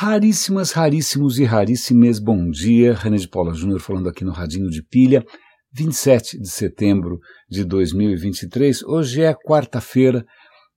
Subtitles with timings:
[0.00, 2.94] Raríssimas, raríssimos e raríssimas bom dia.
[2.94, 5.24] René de Paula Júnior falando aqui no Radinho de Pilha,
[5.72, 7.18] 27 de setembro
[7.50, 8.84] de 2023.
[8.84, 10.24] Hoje é quarta-feira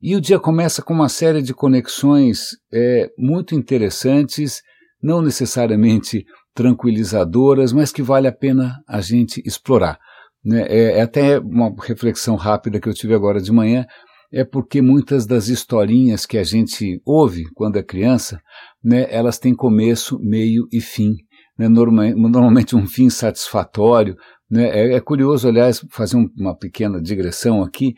[0.02, 4.64] e o dia começa com uma série de conexões é, muito interessantes,
[5.00, 6.26] não necessariamente
[6.56, 10.00] tranquilizadoras, mas que vale a pena a gente explorar.
[10.44, 10.66] Né?
[10.68, 13.86] É, é até uma reflexão rápida que eu tive agora de manhã
[14.32, 18.42] é porque muitas das historinhas que a gente ouve quando é criança,
[18.84, 21.16] né, elas têm começo, meio e fim.
[21.58, 24.16] Né, normalmente um fim satisfatório.
[24.50, 27.94] Né, é, é, curioso, aliás, fazer um, uma pequena digressão aqui,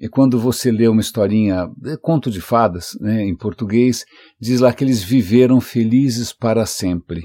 [0.00, 4.04] é quando você lê uma historinha, é, conto de fadas, né, em português,
[4.40, 7.22] diz lá que eles viveram felizes para sempre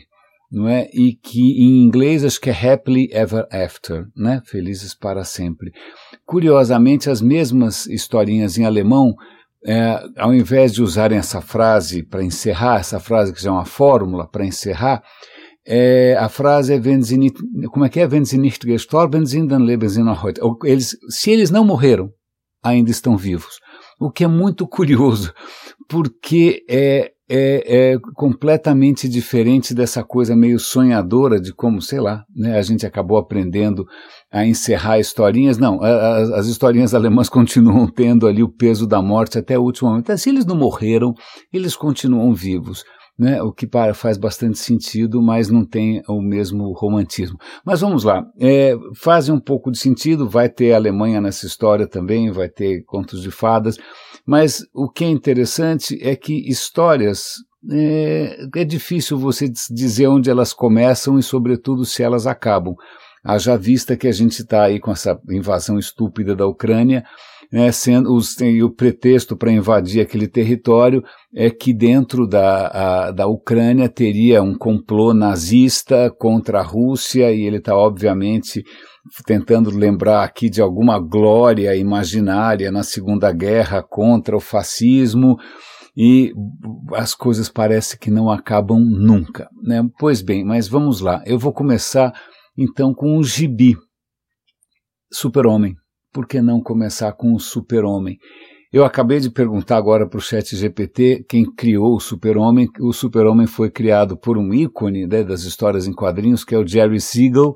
[0.53, 0.87] não é?
[0.93, 4.39] E que em inglês acho que é happily ever after, né?
[4.45, 5.71] Felizes para sempre.
[6.27, 9.15] Curiosamente, as mesmas historinhas em alemão,
[9.65, 13.65] é, ao invés de usarem essa frase para encerrar, essa frase que já é uma
[13.65, 15.01] fórmula para encerrar,
[15.65, 17.39] é, a frase é wenn sie nicht,
[17.71, 18.07] como é que é?
[18.07, 20.39] Wenn sie nicht gestorben sind, dann leben sie noch heute.
[20.65, 22.11] Eles, se eles não morreram,
[22.61, 23.59] ainda estão vivos.
[23.99, 25.33] O que é muito curioso,
[25.89, 32.59] porque é, é, é, completamente diferente dessa coisa meio sonhadora de como, sei lá, né,
[32.59, 33.87] a gente acabou aprendendo
[34.31, 35.57] a encerrar historinhas.
[35.57, 39.63] Não, a, a, as historinhas alemãs continuam tendo ali o peso da morte até o
[39.63, 40.15] último momento.
[40.15, 41.15] Se eles não morreram,
[41.51, 42.83] eles continuam vivos
[43.17, 47.37] né, o que para, faz bastante sentido, mas não tem o mesmo romantismo.
[47.65, 52.31] Mas vamos lá, é, faz um pouco de sentido, vai ter Alemanha nessa história também,
[52.31, 53.77] vai ter contos de fadas,
[54.25, 57.33] mas o que é interessante é que histórias
[57.71, 62.75] é, é difícil você dizer onde elas começam e, sobretudo, se elas acabam.
[63.23, 67.05] Haja vista que a gente está aí com essa invasão estúpida da Ucrânia,
[67.53, 71.03] né, sendo os, o pretexto para invadir aquele território
[71.35, 77.43] é que dentro da, a, da Ucrânia teria um complô nazista contra a Rússia e
[77.43, 78.63] ele está obviamente
[79.27, 85.37] tentando lembrar aqui de alguma glória imaginária na Segunda Guerra contra o fascismo
[85.95, 86.33] e
[86.93, 89.87] as coisas parecem que não acabam nunca, né?
[89.99, 91.21] Pois bem, mas vamos lá.
[91.23, 92.11] Eu vou começar
[92.57, 93.75] então com o gibi
[95.11, 95.75] Super-Homem
[96.13, 98.17] por que não começar com o Super-Homem?
[98.71, 102.67] Eu acabei de perguntar agora para o chat GPT quem criou o Super-Homem.
[102.79, 106.65] O Super-Homem foi criado por um ícone né, das histórias em quadrinhos, que é o
[106.65, 107.53] Jerry Siegel.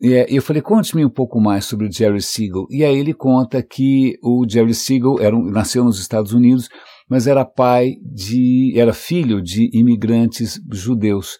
[0.00, 2.66] E eu falei, conte-me um pouco mais sobre o Jerry Siegel.
[2.70, 6.68] E aí ele conta que o Jerry Siegel era um, nasceu nos Estados Unidos,
[7.08, 11.36] mas era pai de, era filho de imigrantes judeus.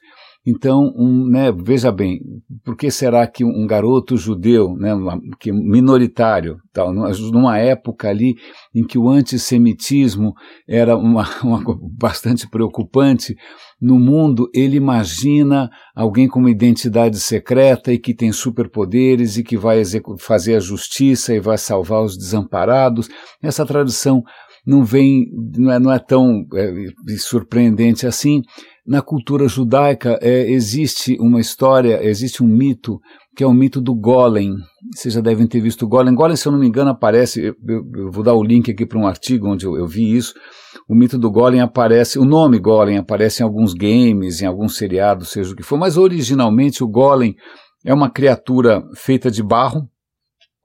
[0.46, 2.20] Então, um, né, veja bem,
[2.62, 4.90] por que será que um garoto judeu, né,
[5.40, 8.34] que minoritário, tal, numa época ali
[8.74, 10.34] em que o antissemitismo
[10.68, 11.62] era uma, uma
[11.98, 13.34] bastante preocupante
[13.80, 19.56] no mundo, ele imagina alguém com uma identidade secreta e que tem superpoderes e que
[19.56, 19.82] vai
[20.18, 23.08] fazer a justiça e vai salvar os desamparados.
[23.42, 24.22] Essa tradição
[24.66, 25.26] não vem,
[25.56, 28.42] não é, não é tão é, surpreendente assim
[28.86, 33.00] na cultura judaica é, existe uma história, existe um mito,
[33.34, 34.54] que é o mito do Golem.
[34.94, 36.14] Vocês já devem ter visto o Golem.
[36.14, 38.98] Golem, se eu não me engano, aparece, eu, eu vou dar o link aqui para
[38.98, 40.34] um artigo onde eu, eu, vi isso.
[40.86, 45.30] O mito do Golem aparece, o nome Golem aparece em alguns games, em alguns seriados,
[45.30, 47.34] seja o que for, mas originalmente o Golem
[47.84, 49.88] é uma criatura feita de barro.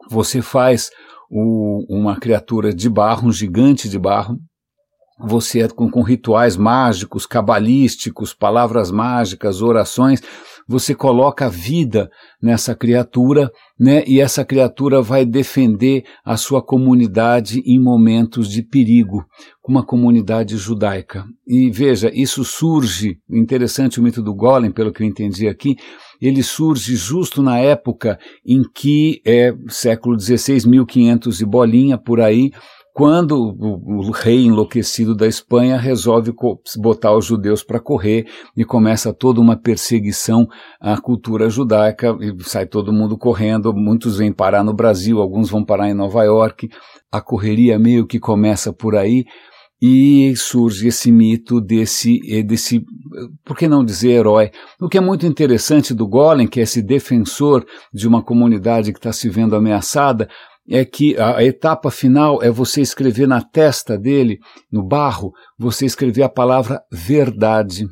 [0.10, 0.90] Você faz
[1.30, 4.38] o, uma criatura de barro, um gigante de barro,
[5.20, 10.22] você é com, com rituais mágicos, cabalísticos, palavras mágicas, orações,
[10.68, 14.04] você coloca vida nessa criatura, né?
[14.06, 19.26] E essa criatura vai defender a sua comunidade em momentos de perigo,
[19.68, 21.26] uma comunidade judaica.
[21.48, 25.76] E veja, isso surge, interessante o mito do Golem, pelo que eu entendi aqui,
[26.20, 32.52] ele surge justo na época em que é século XVI, 1500 e bolinha por aí,
[33.00, 36.34] quando o, rei enlouquecido da Espanha resolve
[36.76, 40.46] botar os judeus para correr e começa toda uma perseguição
[40.82, 45.64] à cultura judaica e sai todo mundo correndo, muitos vêm parar no Brasil, alguns vão
[45.64, 46.68] parar em Nova York,
[47.10, 49.24] a correria meio que começa por aí
[49.82, 52.84] e surge esse mito desse, desse,
[53.46, 54.52] por que não dizer herói?
[54.80, 59.00] O que é muito interessante do Golem, que é esse defensor de uma comunidade que
[59.00, 60.28] está se vendo ameaçada,
[60.70, 64.38] é que a etapa final é você escrever na testa dele,
[64.72, 67.88] no barro, você escrever a palavra verdade.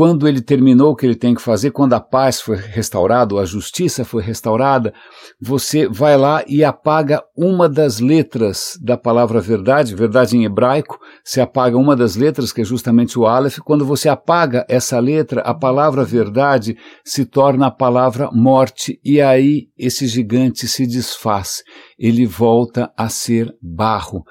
[0.00, 3.44] Quando ele terminou o que ele tem que fazer, quando a paz foi restaurada, a
[3.44, 4.94] justiça foi restaurada,
[5.38, 11.42] você vai lá e apaga uma das letras da palavra verdade, verdade em hebraico, você
[11.42, 13.58] apaga uma das letras, que é justamente o Aleph.
[13.58, 19.66] Quando você apaga essa letra, a palavra verdade se torna a palavra morte, e aí
[19.76, 21.62] esse gigante se desfaz,
[21.98, 24.24] ele volta a ser barro.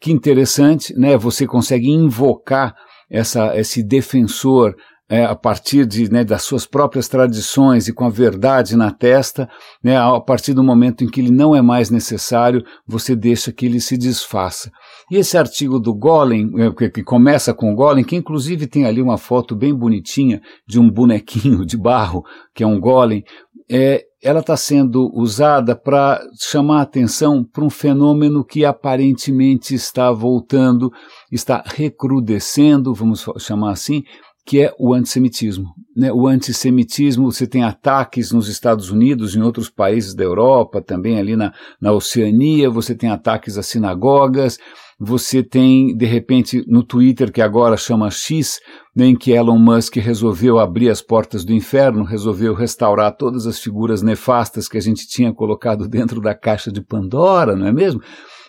[0.00, 1.14] Que interessante, né?
[1.18, 2.74] Você consegue invocar
[3.10, 4.74] essa, esse defensor
[5.10, 9.50] é, a partir de, né, das suas próprias tradições e com a verdade na testa,
[9.82, 13.66] né, a partir do momento em que ele não é mais necessário, você deixa que
[13.66, 14.70] ele se desfaça.
[15.10, 19.02] E esse artigo do Golem, é, que, começa com o Golem, que inclusive tem ali
[19.02, 22.22] uma foto bem bonitinha de um bonequinho de barro,
[22.54, 23.24] que é um Golem,
[23.68, 30.92] é, ela está sendo usada para chamar atenção para um fenômeno que aparentemente está voltando,
[31.32, 34.02] está recrudescendo, vamos chamar assim,
[34.50, 35.72] que é o antissemitismo.
[35.96, 36.12] Né?
[36.12, 41.36] O antissemitismo, você tem ataques nos Estados Unidos, em outros países da Europa, também ali
[41.36, 44.58] na, na Oceania, você tem ataques a sinagogas,
[44.98, 48.58] você tem, de repente, no Twitter, que agora chama X,
[48.92, 53.60] né, em que Elon Musk resolveu abrir as portas do inferno, resolveu restaurar todas as
[53.60, 58.02] figuras nefastas que a gente tinha colocado dentro da caixa de Pandora, não é mesmo?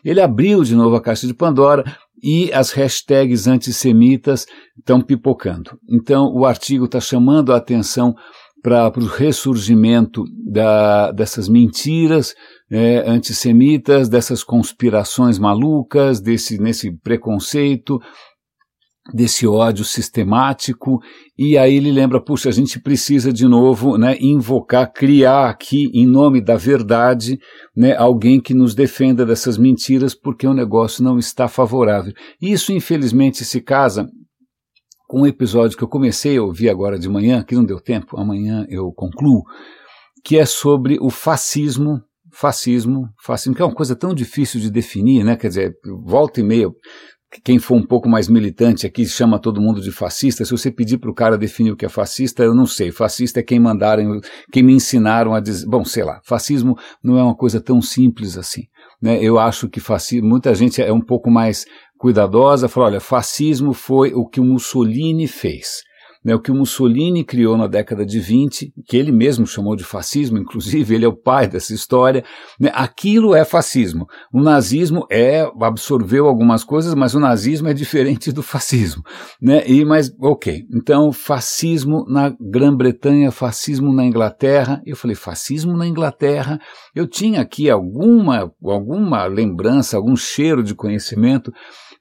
[0.04, 1.84] Ele abriu de novo a caixa de Pandora
[2.22, 4.46] e as hashtags antissemitas
[4.78, 5.78] estão pipocando.
[5.90, 8.14] Então, o artigo está chamando a atenção
[8.62, 12.36] para o ressurgimento da, dessas mentiras
[12.70, 18.00] é, antissemitas, dessas conspirações malucas, desse nesse preconceito,
[19.14, 21.00] desse ódio sistemático,
[21.38, 26.06] e aí ele lembra, puxa, a gente precisa de novo né, invocar, criar aqui, em
[26.06, 27.40] nome da verdade,
[27.76, 32.14] né, alguém que nos defenda dessas mentiras, porque o negócio não está favorável.
[32.42, 34.08] Isso, infelizmente, se casa
[35.08, 38.18] com um episódio que eu comecei a ouvir agora de manhã, que não deu tempo,
[38.18, 39.44] amanhã eu concluo,
[40.24, 45.24] que é sobre o fascismo, fascismo, fascismo, que é uma coisa tão difícil de definir,
[45.24, 45.36] né?
[45.36, 45.74] Quer dizer,
[46.06, 46.70] volta e meia,
[47.44, 50.44] quem for um pouco mais militante aqui chama todo mundo de fascista.
[50.44, 52.92] Se você pedir para o cara definir o que é fascista, eu não sei.
[52.92, 54.20] Fascista é quem mandaram,
[54.52, 55.66] quem me ensinaram a dizer.
[55.68, 56.20] Bom, sei lá.
[56.24, 58.64] Fascismo não é uma coisa tão simples assim.
[59.02, 59.24] Né?
[59.24, 61.66] Eu acho que fascismo, muita gente é um pouco mais
[61.98, 65.84] cuidadosa, falou, olha, fascismo foi o que o Mussolini fez.
[66.24, 69.84] Né, o que o Mussolini criou na década de 20, que ele mesmo chamou de
[69.84, 72.24] fascismo, inclusive ele é o pai dessa história,
[72.60, 74.08] né, aquilo é fascismo.
[74.32, 79.02] O nazismo é absorveu algumas coisas, mas o nazismo é diferente do fascismo,
[79.42, 79.64] né?
[79.68, 84.82] E mas ok, então fascismo na Grã-Bretanha, fascismo na Inglaterra.
[84.86, 86.60] Eu falei fascismo na Inglaterra.
[86.94, 91.52] Eu tinha aqui alguma alguma lembrança, algum cheiro de conhecimento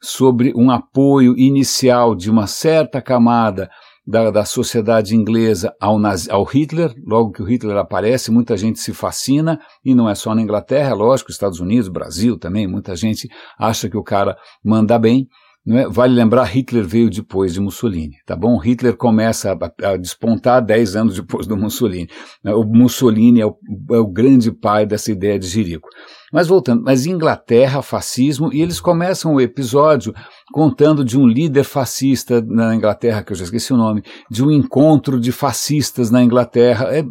[0.01, 3.71] sobre um apoio inicial de uma certa camada
[4.07, 8.79] da, da sociedade inglesa ao, nazi, ao Hitler, logo que o Hitler aparece, muita gente
[8.81, 12.97] se fascina, e não é só na Inglaterra, é lógico, Estados Unidos, Brasil também, muita
[12.97, 15.29] gente acha que o cara manda bem,
[15.69, 15.89] é?
[15.89, 18.57] Vale lembrar, Hitler veio depois de Mussolini, tá bom?
[18.57, 22.09] Hitler começa a, a despontar 10 anos depois do Mussolini.
[22.45, 23.55] O Mussolini é o,
[23.91, 25.89] é o, grande pai dessa ideia de Jerico.
[26.33, 30.15] Mas voltando, mas Inglaterra, fascismo, e eles começam o episódio
[30.53, 34.51] contando de um líder fascista na Inglaterra, que eu já esqueci o nome, de um
[34.51, 37.05] encontro de fascistas na Inglaterra, é,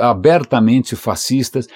[0.00, 1.66] abertamente fascistas,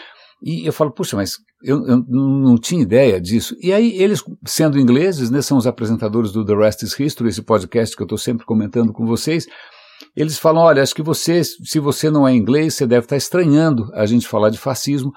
[0.42, 3.54] e eu falo, puxa, mas eu, eu, não tinha ideia disso.
[3.60, 7.42] E aí, eles, sendo ingleses, né, são os apresentadores do The Rest is History, esse
[7.42, 9.46] podcast que eu estou sempre comentando com vocês,
[10.16, 13.90] eles falam, olha, acho que você, se você não é inglês, você deve estar estranhando
[13.94, 15.12] a gente falar de fascismo,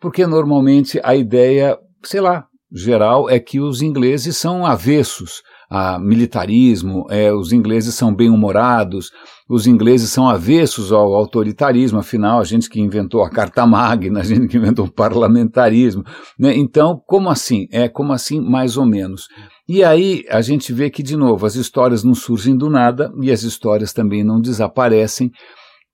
[0.00, 7.06] porque normalmente a ideia, sei lá, geral é que os ingleses são avessos a militarismo,
[7.10, 9.10] é, os ingleses são bem-humorados,
[9.48, 14.22] os ingleses são avessos ao autoritarismo, afinal, a gente que inventou a Carta Magna, a
[14.22, 16.04] gente que inventou o parlamentarismo.
[16.38, 16.56] Né?
[16.56, 17.66] Então, como assim?
[17.70, 19.28] É como assim, mais ou menos.
[19.68, 23.30] E aí a gente vê que, de novo, as histórias não surgem do nada e
[23.30, 25.30] as histórias também não desaparecem.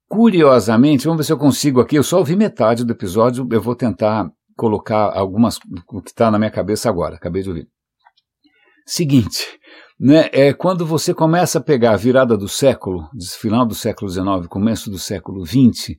[0.09, 3.75] Curiosamente, vamos ver se eu consigo aqui, eu só ouvi metade do episódio, eu vou
[3.75, 5.59] tentar colocar algumas,
[5.93, 7.74] o que está na minha cabeça agora, acabei de ouvir.
[8.87, 9.47] Seguinte,
[9.99, 13.09] né, é quando você começa a pegar a virada do século,
[13.41, 15.97] final do século XIX, começo do século XX,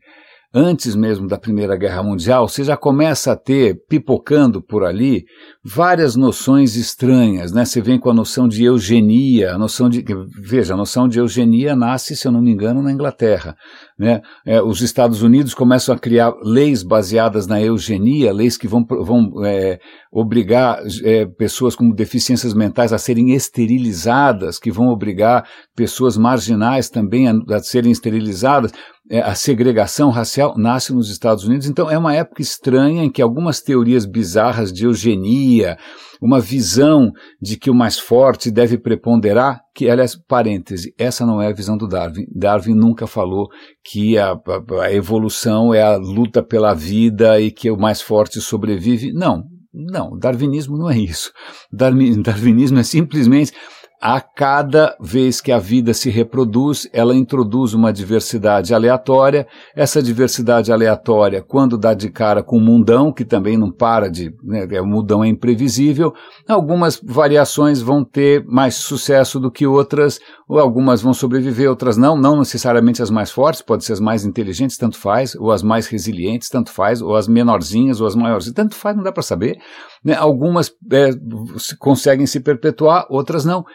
[0.54, 5.26] antes mesmo da Primeira Guerra Mundial, você já começa a ter, pipocando por ali,
[5.64, 7.66] várias noções estranhas, né?
[7.66, 10.06] Você vem com a noção de eugenia, a noção de,
[10.40, 13.56] veja, a noção de eugenia nasce, se eu não me engano, na Inglaterra.
[13.98, 14.22] Né?
[14.46, 19.32] É, os Estados Unidos começam a criar leis baseadas na eugenia, leis que vão, vão
[19.46, 19.80] é,
[20.12, 27.30] obrigar é, pessoas com deficiências mentais a serem esterilizadas, que vão obrigar pessoas marginais também
[27.30, 28.74] a, a serem esterilizadas.
[29.10, 33.22] É, a segregação racial nasce nos Estados Unidos, então é uma época estranha em que
[33.22, 35.78] algumas teorias bizarras de eugenia,
[36.22, 41.48] uma visão de que o mais forte deve preponderar, que, aliás, parêntese, essa não é
[41.48, 42.26] a visão do Darwin.
[42.34, 43.48] Darwin nunca falou
[43.84, 48.40] que a, a, a evolução é a luta pela vida e que o mais forte
[48.40, 49.12] sobrevive.
[49.14, 49.44] Não,
[49.74, 51.34] não, darwinismo não é isso.
[51.72, 53.52] Darwinismo é simplesmente
[54.08, 59.48] a cada vez que a vida se reproduz, ela introduz uma diversidade aleatória.
[59.76, 64.32] Essa diversidade aleatória, quando dá de cara com o mundão, que também não para de.
[64.44, 66.14] Né, o mundão é imprevisível,
[66.48, 72.16] algumas variações vão ter mais sucesso do que outras, ou algumas vão sobreviver, outras não.
[72.16, 75.88] Não necessariamente as mais fortes, pode ser as mais inteligentes, tanto faz, ou as mais
[75.88, 79.58] resilientes, tanto faz, ou as menorzinhas, ou as maiores, tanto faz, não dá para saber.
[80.04, 81.10] Né, algumas é,
[81.80, 83.66] conseguem se perpetuar, outras não.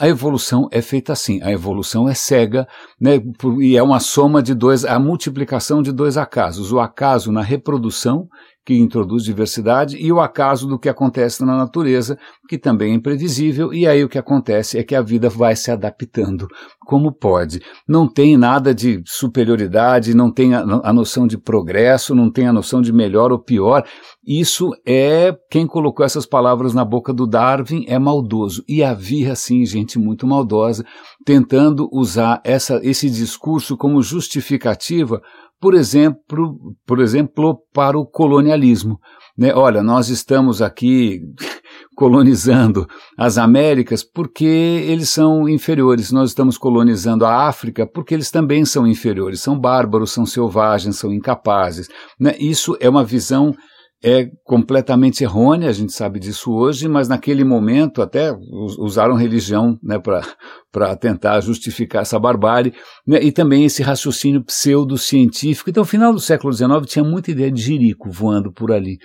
[0.00, 2.66] A evolução é feita assim, a evolução é cega,
[2.98, 3.20] né,
[3.60, 6.72] e é uma soma de dois, a multiplicação de dois acasos.
[6.72, 8.26] O acaso na reprodução
[8.64, 13.72] que introduz diversidade, e o acaso do que acontece na natureza, que também é imprevisível,
[13.72, 16.46] e aí o que acontece é que a vida vai se adaptando
[16.86, 17.60] como pode.
[17.88, 22.52] Não tem nada de superioridade, não tem a, a noção de progresso, não tem a
[22.52, 23.84] noção de melhor ou pior.
[24.26, 28.62] Isso é quem colocou essas palavras na boca do Darwin é maldoso.
[28.68, 30.84] E havia, sim, gente muito maldosa
[31.24, 35.20] tentando usar essa, esse discurso como justificativa
[35.60, 38.98] por exemplo, por exemplo, para o colonialismo.
[39.36, 39.54] Né?
[39.54, 41.20] Olha, nós estamos aqui
[41.94, 46.10] colonizando as Américas porque eles são inferiores.
[46.10, 51.12] Nós estamos colonizando a África porque eles também são inferiores, são bárbaros, são selvagens, são
[51.12, 51.88] incapazes.
[52.18, 52.34] Né?
[52.38, 53.54] Isso é uma visão
[54.02, 58.32] é completamente errônea, a gente sabe disso hoje, mas naquele momento até
[58.78, 62.72] usaram religião né, para tentar justificar essa barbárie,
[63.06, 65.68] né, e também esse raciocínio pseudocientífico.
[65.68, 68.98] Então, no final do século XIX tinha muita ideia de jirico voando por ali,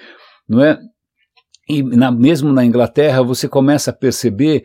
[0.48, 0.80] não é?
[1.68, 4.64] E na, mesmo na Inglaterra você começa a perceber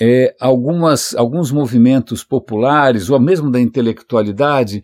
[0.00, 4.82] é, algumas, alguns movimentos populares, ou mesmo da intelectualidade,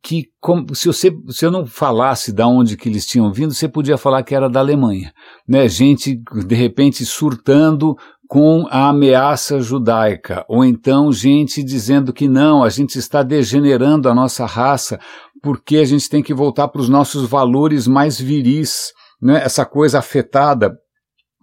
[0.00, 0.30] que
[0.74, 4.22] se, você, se eu não falasse de onde que eles tinham vindo, você podia falar
[4.22, 5.12] que era da Alemanha,
[5.46, 5.68] né?
[5.68, 7.96] Gente de repente surtando
[8.28, 14.14] com a ameaça judaica, ou então gente dizendo que não, a gente está degenerando a
[14.14, 14.98] nossa raça
[15.42, 19.42] porque a gente tem que voltar para os nossos valores mais viris, né?
[19.44, 20.78] Essa coisa afetada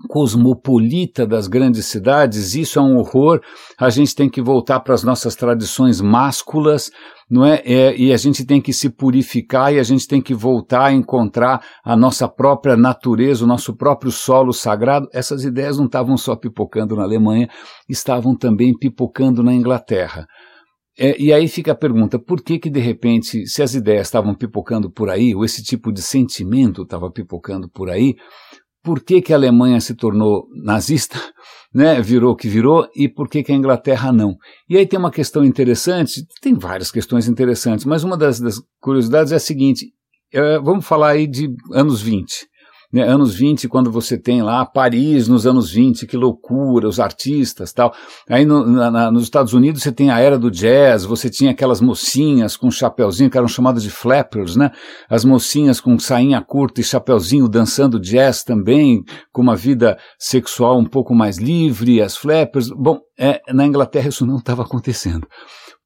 [0.07, 3.41] cosmopolita das grandes cidades, isso é um horror.
[3.77, 6.89] A gente tem que voltar para as nossas tradições másculas,
[7.29, 7.61] não é?
[7.65, 7.95] é?
[7.97, 11.61] E a gente tem que se purificar e a gente tem que voltar a encontrar
[11.83, 15.07] a nossa própria natureza, o nosso próprio solo sagrado.
[15.13, 17.49] Essas ideias não estavam só pipocando na Alemanha,
[17.87, 20.25] estavam também pipocando na Inglaterra.
[21.01, 24.35] É, e aí fica a pergunta, por que que de repente, se as ideias estavam
[24.35, 28.15] pipocando por aí, ou esse tipo de sentimento estava pipocando por aí,
[28.89, 31.15] por que, que a Alemanha se tornou nazista,
[31.71, 34.35] né, virou o que virou, e por que, que a Inglaterra não.
[34.67, 39.31] E aí tem uma questão interessante, tem várias questões interessantes, mas uma das, das curiosidades
[39.31, 39.93] é a seguinte,
[40.33, 42.47] é, vamos falar aí de anos 20
[42.91, 47.71] né, anos 20, quando você tem lá Paris nos anos 20, que loucura, os artistas
[47.71, 47.93] tal.
[48.27, 51.81] Aí no, na, nos Estados Unidos você tem a era do jazz, você tinha aquelas
[51.81, 54.71] mocinhas com chapeuzinho, que eram chamadas de flappers, né?
[55.09, 60.85] As mocinhas com sainha curta e chapeuzinho dançando jazz também, com uma vida sexual um
[60.85, 62.69] pouco mais livre, as flappers.
[62.69, 65.27] Bom, é, na Inglaterra isso não estava acontecendo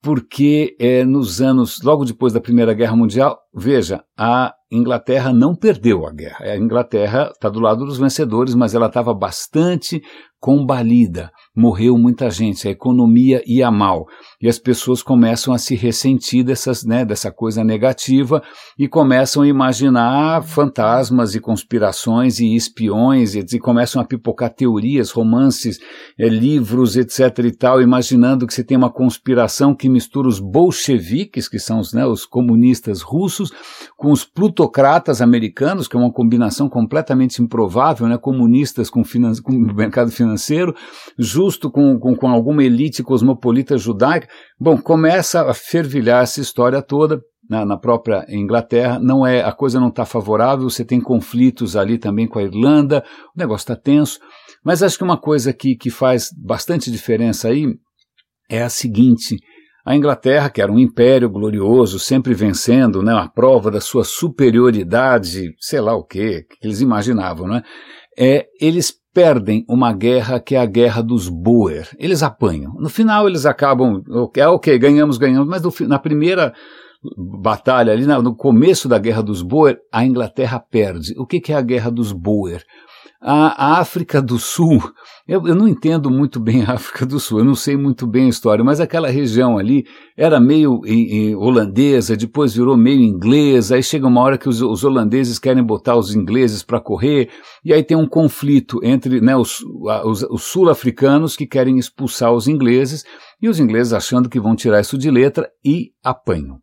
[0.04, 6.06] porque é, nos anos, logo depois da Primeira Guerra Mundial, veja, a Inglaterra não perdeu
[6.06, 6.44] a guerra.
[6.44, 10.04] A Inglaterra está do lado dos vencedores, mas ela estava bastante
[10.42, 14.06] combalida, morreu muita gente, a economia ia mal,
[14.44, 18.44] e as pessoas começam a se ressentir dessas, né, dessa coisa negativa
[18.78, 25.10] e começam a imaginar fantasmas e conspirações e espiões, e, e começam a pipocar teorias,
[25.10, 25.80] romances,
[26.20, 31.48] é, livros, etc e tal, imaginando que você tem uma conspiração que mistura os bolcheviques,
[31.48, 33.52] que são os, né, os comunistas russos,
[33.98, 39.02] com os plutocratas americanos, que é uma combinação completamente improvável, né, comunistas com,
[39.42, 40.76] com mercado financeiro financeiro,
[41.18, 44.28] justo com, com, com alguma elite cosmopolita judaica.
[44.60, 47.22] Bom, começa a fervilhar essa história toda.
[47.50, 51.98] Na, na, própria Inglaterra, não é a coisa não está favorável, você tem conflitos ali
[51.98, 53.04] também com a Irlanda,
[53.36, 54.18] o negócio está tenso.
[54.64, 57.68] Mas acho que uma coisa que, que faz bastante diferença aí
[58.50, 59.36] é a seguinte:
[59.86, 65.54] a Inglaterra, que era um império glorioso, sempre vencendo, né, a prova da sua superioridade,
[65.60, 67.62] sei lá o quê, que eles imaginavam, né?
[68.18, 71.88] É, eles perdem uma guerra que é a guerra dos Boer.
[72.00, 72.74] Eles apanham.
[72.74, 74.02] No final eles acabam,
[74.36, 76.54] é ok, ganhamos, ganhamos, mas no, na primeira
[77.18, 81.14] batalha ali, no começo da guerra dos Boer, a Inglaterra perde.
[81.18, 82.64] O que, que é a guerra dos Boer?
[83.26, 84.84] A, África do Sul,
[85.26, 88.26] eu, eu, não entendo muito bem a África do Sul, eu não sei muito bem
[88.26, 89.86] a história, mas aquela região ali
[90.18, 94.62] era meio em, em holandesa, depois virou meio inglesa, aí chega uma hora que os,
[94.62, 97.30] os holandeses querem botar os ingleses para correr,
[97.64, 99.62] e aí tem um conflito entre né, os,
[100.04, 103.06] os, os sul-africanos que querem expulsar os ingleses,
[103.42, 106.63] e os ingleses achando que vão tirar isso de letra e apanham.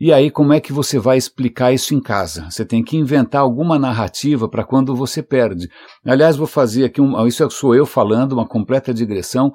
[0.00, 2.48] E aí, como é que você vai explicar isso em casa?
[2.48, 5.68] Você tem que inventar alguma narrativa para quando você perde.
[6.06, 9.52] Aliás, vou fazer aqui, um, isso sou eu falando, uma completa digressão.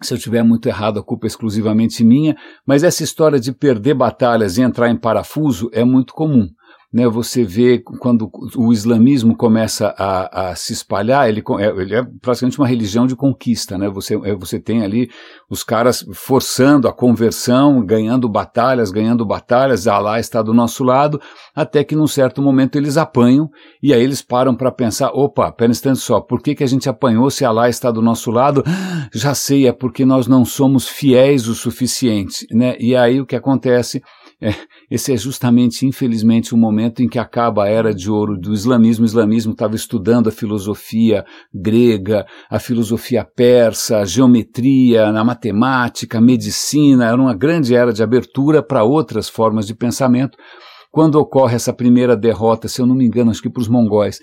[0.00, 3.94] Se eu tiver muito errado, a culpa é exclusivamente minha, mas essa história de perder
[3.94, 6.48] batalhas e entrar em parafuso é muito comum
[6.92, 12.02] né, você vê quando o islamismo começa a, a se espalhar, ele é, ele é,
[12.20, 13.88] praticamente uma religião de conquista, né?
[13.88, 15.08] Você, é, você tem ali
[15.48, 21.20] os caras forçando a conversão, ganhando batalhas, ganhando batalhas, Allah está do nosso lado,
[21.54, 23.48] até que num certo momento eles apanham
[23.80, 26.68] e aí eles param para pensar, opa, pera um instante só, por que, que a
[26.68, 28.64] gente apanhou se Allah está do nosso lado?
[29.14, 32.76] Já sei, é porque nós não somos fiéis o suficiente, né?
[32.80, 34.02] E aí o que acontece
[34.42, 34.54] é,
[34.90, 39.04] esse é justamente, infelizmente, o momento em que acaba a era de ouro do islamismo.
[39.04, 46.22] O islamismo estava estudando a filosofia grega, a filosofia persa, a geometria, a matemática, a
[46.22, 47.06] medicina.
[47.06, 50.38] Era uma grande era de abertura para outras formas de pensamento.
[50.90, 54.18] Quando ocorre essa primeira derrota, se eu não me engano, acho que para os mongóis,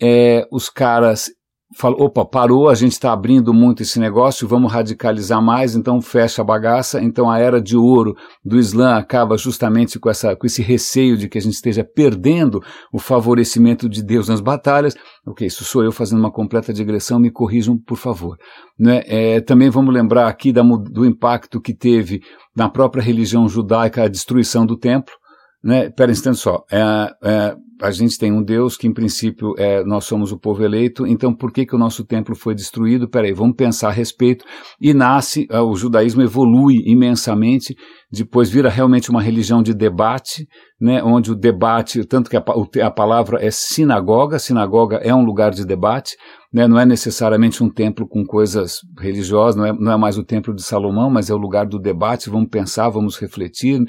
[0.00, 1.30] é, os caras
[1.76, 6.42] falou, opa, parou, a gente está abrindo muito esse negócio, vamos radicalizar mais, então fecha
[6.42, 8.14] a bagaça, então a era de ouro
[8.44, 12.60] do Islã acaba justamente com, essa, com esse receio de que a gente esteja perdendo
[12.92, 14.94] o favorecimento de Deus nas batalhas.
[15.26, 18.36] Ok, isso sou eu fazendo uma completa digressão, me corrijam, por favor.
[18.78, 19.02] Né?
[19.06, 22.20] É, também vamos lembrar aqui da, do impacto que teve
[22.54, 25.14] na própria religião judaica a destruição do templo,
[25.62, 25.90] né?
[25.90, 26.64] Pera um instante só.
[26.70, 26.80] É,
[27.22, 31.04] é, a gente tem um Deus que, em princípio, é, nós somos o povo eleito,
[31.04, 33.08] então por que, que o nosso templo foi destruído?
[33.08, 34.44] Peraí, vamos pensar a respeito.
[34.80, 37.74] E nasce, é, o judaísmo evolui imensamente,
[38.10, 40.46] depois vira realmente uma religião de debate,
[40.80, 42.44] né, onde o debate, tanto que a,
[42.84, 46.16] a palavra é sinagoga, sinagoga é um lugar de debate,
[46.52, 50.24] né, não é necessariamente um templo com coisas religiosas, não é, não é mais o
[50.24, 53.80] templo de Salomão, mas é o lugar do debate, vamos pensar, vamos refletir,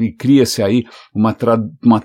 [0.00, 2.00] e cria-se aí uma, tra, uma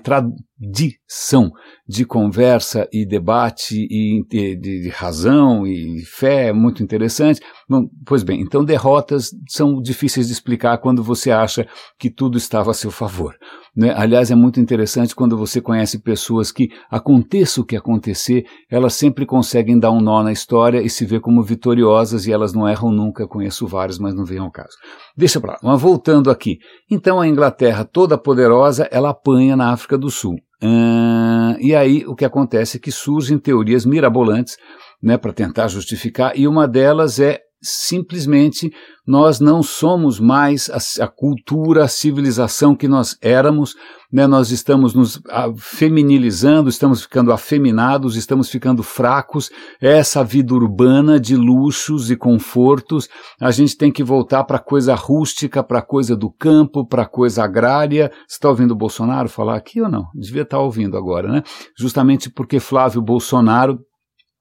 [0.60, 1.50] tradição
[1.88, 7.40] de conversa e debate e de, de, razão e fé, muito interessante.
[7.68, 11.66] Bom, pois bem, então derrotas são difíceis de explicar quando você acha
[11.98, 13.34] que tudo estava a seu favor.
[13.74, 13.92] Né?
[13.96, 19.24] Aliás, é muito interessante quando você conhece pessoas que, aconteça o que acontecer, elas sempre
[19.24, 22.92] conseguem dar um nó na história e se ver como vitoriosas e elas não erram
[22.92, 23.26] nunca.
[23.26, 24.76] Conheço várias, mas não venham ao caso.
[25.16, 25.58] Deixa para lá.
[25.62, 26.58] Mas voltando aqui.
[26.90, 30.36] Então a Inglaterra, toda poderosa, ela apanha na África do Sul.
[30.62, 34.56] E aí o que acontece é que surgem teorias mirabolantes
[35.02, 38.72] né, para tentar justificar, e uma delas é simplesmente
[39.06, 43.74] nós não somos mais a, a, cultura, a civilização que nós éramos,
[44.12, 44.26] né?
[44.26, 45.20] nós estamos nos
[45.56, 53.08] feminilizando, estamos ficando afeminados, estamos ficando fracos, essa vida urbana de luxos e confortos,
[53.40, 57.02] a gente tem que voltar para a coisa rústica, para a coisa do campo, para
[57.02, 58.12] a coisa agrária.
[58.28, 60.04] Você está ouvindo o Bolsonaro falar aqui ou não?
[60.14, 61.42] Devia estar tá ouvindo agora, né?
[61.76, 63.80] Justamente porque Flávio Bolsonaro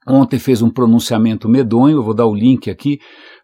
[0.07, 2.99] Ontem fez um pronunciamento medonho, eu vou dar o link aqui,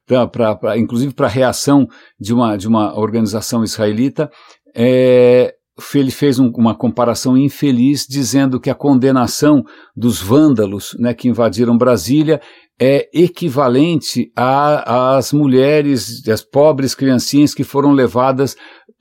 [0.06, 1.88] pra, pra, pra inclusive para a reação
[2.20, 4.30] de uma, de uma organização israelita.
[4.76, 5.54] É,
[5.94, 9.64] ele fez um, uma comparação infeliz, dizendo que a condenação
[9.96, 12.42] dos vândalos né, que invadiram Brasília
[12.80, 18.56] é equivalente às mulheres, às pobres criancinhas que foram levadas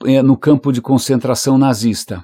[0.05, 2.23] é, no campo de concentração nazista.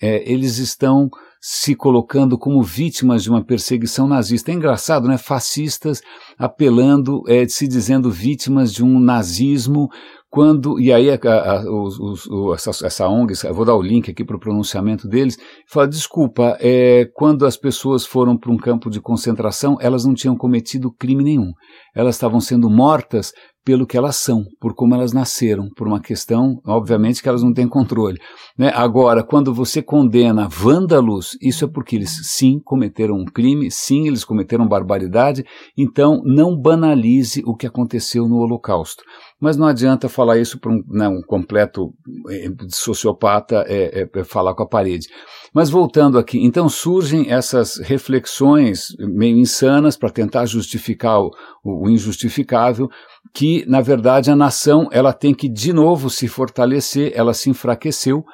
[0.00, 1.08] É, eles estão
[1.40, 4.50] se colocando como vítimas de uma perseguição nazista.
[4.50, 5.18] É engraçado, né?
[5.18, 6.00] Fascistas
[6.38, 9.88] apelando, é, se dizendo vítimas de um nazismo,
[10.28, 14.36] quando, e aí a, a, os, essa, essa ONG, vou dar o link aqui para
[14.36, 19.78] o pronunciamento deles, fala, desculpa, é, quando as pessoas foram para um campo de concentração,
[19.80, 21.52] elas não tinham cometido crime nenhum.
[21.94, 23.32] Elas estavam sendo mortas
[23.66, 27.52] pelo que elas são, por como elas nasceram, por uma questão, obviamente, que elas não
[27.52, 28.16] têm controle.
[28.56, 28.70] Né?
[28.72, 34.24] Agora, quando você condena vândalos, isso é porque eles sim cometeram um crime, sim eles
[34.24, 35.44] cometeram barbaridade,
[35.76, 39.02] então não banalize o que aconteceu no Holocausto.
[39.40, 41.92] Mas não adianta falar isso para um, né, um, completo
[42.30, 45.08] eh, sociopata é, é, é falar com a parede.
[45.52, 51.30] Mas voltando aqui, então surgem essas reflexões meio insanas para tentar justificar o,
[51.64, 52.88] o injustificável,
[53.34, 58.24] que na verdade a nação ela tem que de novo se fortalecer, ela se enfraqueceu.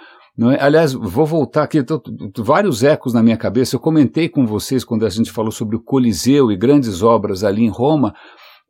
[0.51, 0.65] É?
[0.65, 2.03] Aliás, vou voltar aqui, tô,
[2.39, 3.77] vários ecos na minha cabeça.
[3.77, 7.63] Eu comentei com vocês quando a gente falou sobre o Coliseu e grandes obras ali
[7.63, 8.15] em Roma.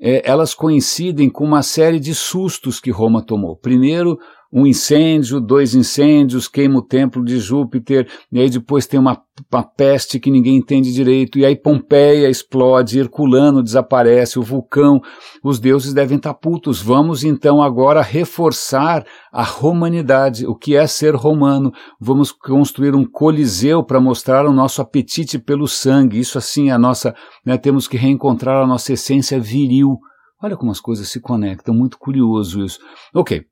[0.01, 3.57] É, elas coincidem com uma série de sustos que Roma tomou.
[3.57, 4.19] Primeiro,
[4.53, 9.19] um incêndio, dois incêndios, queima o templo de Júpiter, e aí depois tem uma,
[9.51, 15.01] uma peste que ninguém entende direito, e aí Pompeia explode, Herculano desaparece, o vulcão,
[15.43, 16.83] os deuses devem estar putos.
[16.83, 21.73] Vamos então agora reforçar a romanidade, o que é ser romano.
[21.99, 26.19] Vamos construir um coliseu para mostrar o nosso apetite pelo sangue.
[26.19, 29.99] Isso assim é a nossa, né, temos que reencontrar a nossa essência viril.
[30.43, 32.81] Olha como as coisas se conectam, muito curioso isso.
[33.15, 33.45] Ok,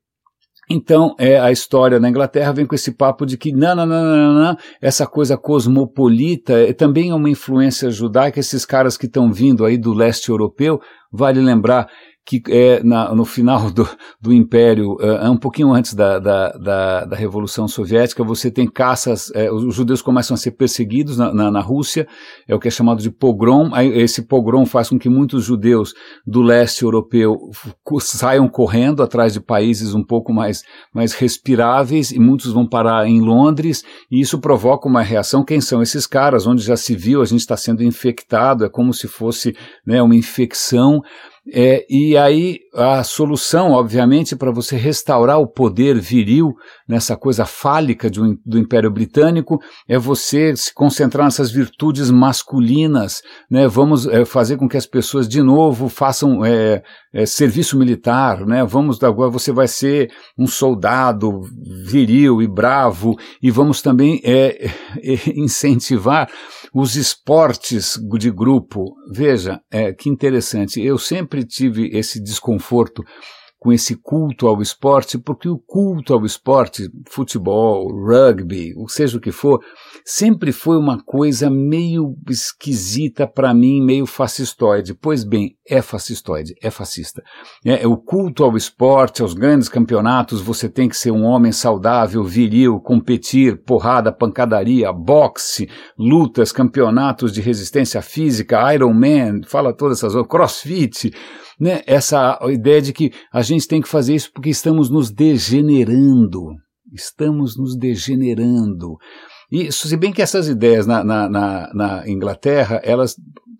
[0.69, 5.37] então, é, a história na Inglaterra vem com esse papo de que, não essa coisa
[5.37, 8.39] cosmopolita é, também é uma influência judaica.
[8.39, 10.79] Esses caras que estão vindo aí do leste europeu,
[11.11, 11.89] vale lembrar
[12.25, 13.87] que é na, no final do,
[14.19, 19.31] do Império, é, um pouquinho antes da, da, da, da Revolução Soviética, você tem caças,
[19.33, 22.07] é, os judeus começam a ser perseguidos na, na, na, Rússia,
[22.47, 23.71] é o que é chamado de pogrom.
[23.75, 25.93] Esse pogrom faz com que muitos judeus
[26.25, 27.37] do leste europeu
[27.99, 33.19] saiam correndo atrás de países um pouco mais, mais respiráveis, e muitos vão parar em
[33.19, 35.43] Londres, e isso provoca uma reação.
[35.43, 36.45] Quem são esses caras?
[36.45, 39.55] Onde já se viu, a gente está sendo infectado, é como se fosse
[39.85, 41.01] né, uma infecção.
[41.53, 46.53] É, e aí a solução, obviamente, para você restaurar o poder viril
[46.87, 53.67] nessa coisa fálica um, do Império Britânico é você se concentrar nessas virtudes masculinas, né?
[53.67, 56.81] Vamos é, fazer com que as pessoas de novo façam é,
[57.13, 58.63] é, serviço militar, né?
[58.63, 61.41] Vamos agora você vai ser um soldado
[61.85, 64.71] viril e bravo e vamos também é,
[65.35, 66.29] incentivar
[66.73, 73.03] os esportes de grupo, veja, é, que interessante, eu sempre tive esse desconforto
[73.61, 79.21] com esse culto ao esporte, porque o culto ao esporte, futebol, rugby, ou seja o
[79.21, 79.59] que for,
[80.03, 84.95] sempre foi uma coisa meio esquisita para mim, meio fascistoide.
[84.95, 87.21] Pois bem, é fascistoide, é fascista.
[87.63, 92.23] É, o culto ao esporte, aos grandes campeonatos, você tem que ser um homem saudável,
[92.23, 100.27] viril, competir, porrada, pancadaria, boxe, lutas, campeonatos de resistência física, Ironman, fala todas essas coisas,
[100.27, 101.13] crossfit,
[101.61, 106.47] né, essa ideia de que a gente tem que fazer isso porque estamos nos degenerando.
[106.91, 108.97] Estamos nos degenerando.
[109.51, 113.15] E se bem que essas ideias na, na, na, na Inglaterra, elas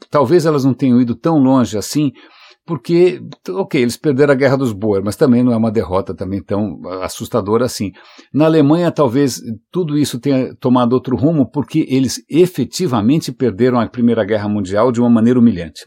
[0.10, 2.12] talvez elas não tenham ido tão longe assim,
[2.66, 6.42] porque, ok, eles perderam a Guerra dos Boer, mas também não é uma derrota também
[6.42, 7.92] tão assustadora assim.
[8.34, 9.40] Na Alemanha, talvez
[9.72, 15.00] tudo isso tenha tomado outro rumo, porque eles efetivamente perderam a Primeira Guerra Mundial de
[15.00, 15.84] uma maneira humilhante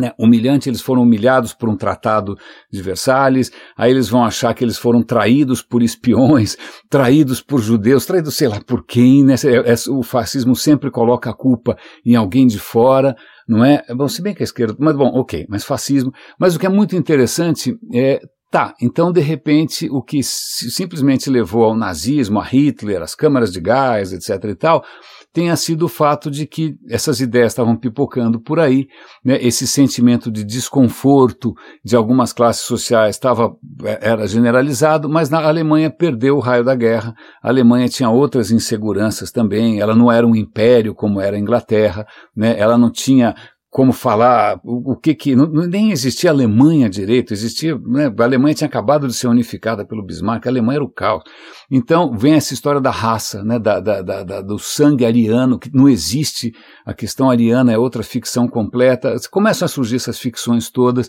[0.00, 2.36] né, humilhante, eles foram humilhados por um tratado
[2.72, 6.56] de Versalhes, aí eles vão achar que eles foram traídos por espiões,
[6.88, 11.30] traídos por judeus, traídos sei lá por quem, né, é, é, o fascismo sempre coloca
[11.30, 13.14] a culpa em alguém de fora,
[13.46, 13.82] não é?
[13.94, 16.70] Bom, se bem que a esquerda, mas bom, ok, mas fascismo, mas o que é
[16.70, 23.00] muito interessante é Tá, então de repente o que simplesmente levou ao nazismo, a Hitler,
[23.00, 24.84] as câmaras de gás, etc e tal,
[25.32, 28.88] tenha sido o fato de que essas ideias estavam pipocando por aí,
[29.24, 35.42] né, esse sentimento de desconforto de algumas classes sociais estava é, era generalizado, mas na
[35.42, 37.14] Alemanha perdeu o raio da guerra.
[37.42, 42.06] A Alemanha tinha outras inseguranças também, ela não era um império como era a Inglaterra,
[42.36, 43.34] né, ela não tinha
[43.70, 48.66] como falar o, que que não, nem existia Alemanha direito, existia né, a Alemanha tinha
[48.66, 51.22] acabado de ser unificada pelo Bismarck, a Alemanha era o caos.
[51.70, 55.88] Então vem essa história da raça, né, da, da, da, do sangue ariano que não
[55.88, 56.52] existe,
[56.84, 59.14] a questão ariana é outra ficção completa.
[59.30, 61.08] Começam a surgir essas ficções todas,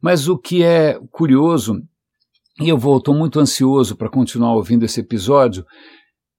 [0.00, 1.76] mas o que é curioso
[2.60, 5.64] e eu estou muito ansioso para continuar ouvindo esse episódio,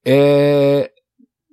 [0.03, 0.89] é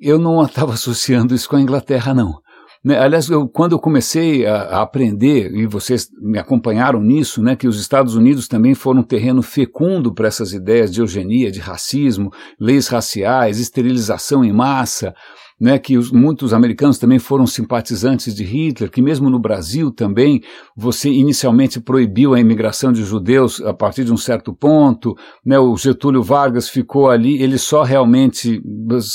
[0.01, 2.41] eu não estava associando isso com a Inglaterra não.
[2.87, 7.57] Né, aliás, eu, quando eu comecei a, a, aprender, e vocês me acompanharam nisso, né,
[7.57, 11.59] que os Estados Unidos também foram um terreno fecundo para essas ideias de eugenia, de
[11.59, 15.13] racismo, leis raciais, esterilização em massa,
[15.59, 20.43] né, que os, muitos americanos também foram simpatizantes de Hitler, que mesmo no Brasil também
[20.77, 25.15] você inicialmente proibiu a imigração de judeus a partir de um certo ponto,
[25.45, 28.61] né, o Getúlio Vargas ficou ali, ele só realmente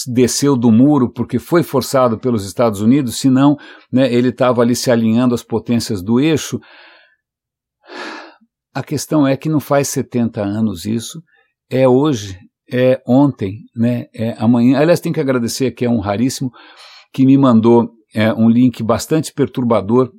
[0.08, 3.56] desceu do muro porque foi forçado pelos Estados Unidos, senão
[3.92, 6.60] né, ele estava ali se alinhando às potências do eixo.
[8.74, 11.22] A questão é que não faz 70 anos isso,
[11.70, 12.38] é hoje,
[12.72, 14.80] é ontem, né, é amanhã.
[14.80, 16.52] Aliás, tem que agradecer que é um raríssimo
[17.14, 20.12] que me mandou é, um link bastante perturbador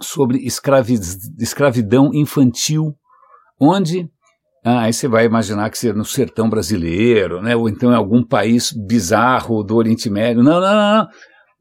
[0.00, 0.98] sobre escravi
[1.38, 2.94] escravidão infantil,
[3.60, 4.08] onde
[4.64, 8.22] ah, aí você vai imaginar que seja no sertão brasileiro, né, ou então em algum
[8.22, 10.42] país bizarro do Oriente Médio.
[10.42, 11.08] Não, não, não, não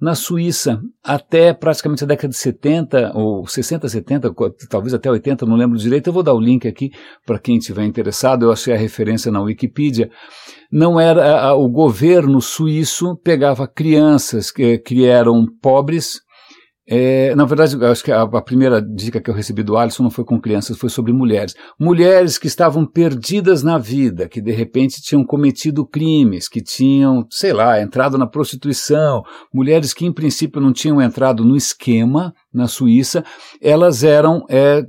[0.02, 4.34] na Suíça até praticamente a década de 70, ou 60, 70,
[4.70, 6.08] talvez até 80, não lembro direito.
[6.08, 6.92] Eu vou dar o link aqui
[7.26, 8.44] para quem estiver interessado.
[8.44, 10.10] Eu achei a referência na Wikipedia.
[10.72, 16.22] Não era o governo suíço pegava crianças que, que eram pobres
[16.86, 20.12] é, na verdade, acho que a, a, primeira dica que eu recebi do Alisson não
[20.12, 21.56] foi com crianças, foi sobre mulheres.
[21.80, 27.54] Mulheres que estavam perdidas na vida, que de repente tinham cometido crimes, que tinham, sei
[27.54, 33.24] lá, entrado na prostituição, mulheres que em princípio não tinham entrado no esquema na Suíça,
[33.62, 34.84] elas eram é,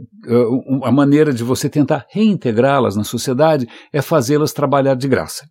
[0.82, 5.46] a maneira de você tentar reintegrá-las na sociedade é fazê-las trabalhar de graça.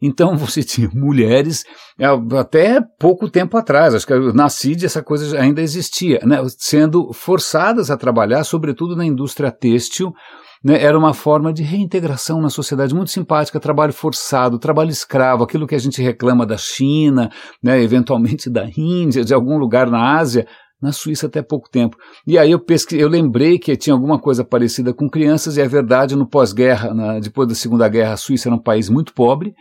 [0.00, 1.64] Então você tinha mulheres,
[1.98, 2.06] é,
[2.38, 7.90] até pouco tempo atrás, acho que na CID essa coisa ainda existia, né, sendo forçadas
[7.90, 10.12] a trabalhar, sobretudo na indústria têxtil,
[10.62, 15.66] né, era uma forma de reintegração na sociedade muito simpática, trabalho forçado, trabalho escravo, aquilo
[15.66, 17.30] que a gente reclama da China,
[17.62, 20.46] né, eventualmente da Índia, de algum lugar na Ásia,
[20.80, 21.96] na Suíça até pouco tempo.
[22.26, 25.68] E aí eu, pesquei, eu lembrei que tinha alguma coisa parecida com crianças, e é
[25.68, 29.54] verdade, no pós-guerra, depois da Segunda Guerra, a Suíça era um país muito pobre,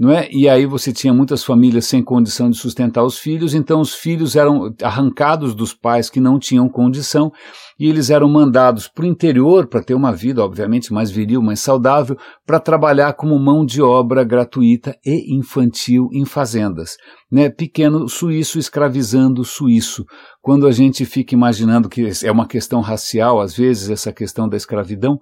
[0.00, 0.30] não é?
[0.32, 4.34] E aí você tinha muitas famílias sem condição de sustentar os filhos, então os filhos
[4.34, 7.30] eram arrancados dos pais que não tinham condição
[7.78, 11.60] e eles eram mandados para o interior para ter uma vida, obviamente, mais viril, mais
[11.60, 16.96] saudável, para trabalhar como mão de obra gratuita e infantil em fazendas.
[17.30, 17.50] Né?
[17.50, 20.06] Pequeno suíço escravizando suíço.
[20.40, 24.56] Quando a gente fica imaginando que é uma questão racial, às vezes, essa questão da
[24.56, 25.18] escravidão,